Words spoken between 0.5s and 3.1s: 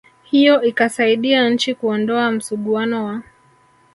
ikasaidia nchi kuondoa msuguano